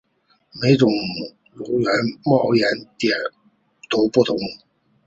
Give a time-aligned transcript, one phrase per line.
[0.59, 0.89] 每种
[1.59, 1.91] 油种的
[2.25, 2.65] 冒烟
[2.97, 3.15] 点
[3.87, 4.35] 都不同。